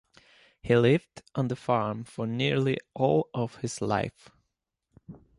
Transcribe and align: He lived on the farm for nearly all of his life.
He 0.63 0.75
lived 0.75 1.21
on 1.35 1.47
the 1.47 1.55
farm 1.55 2.05
for 2.05 2.25
nearly 2.25 2.77
all 2.95 3.29
of 3.35 3.57
his 3.57 3.81
life. 3.81 4.29